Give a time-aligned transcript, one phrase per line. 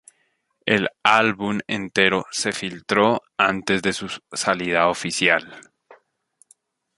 [0.65, 5.61] El álbum entero se filtró antes de su salida oficial.